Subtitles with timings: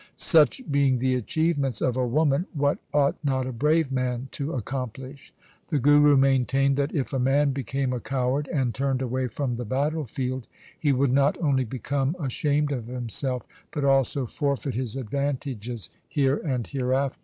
[0.15, 5.31] Such being the achievements of a woman, what ought not a brave man to accomplish?
[5.67, 9.63] The Guru maintained that if a man became a coward and turned away from the
[9.63, 10.47] battle field,
[10.79, 16.65] he would not only become ashamed of himself, but also forfeit his advantages here and
[16.65, 17.19] hereafter.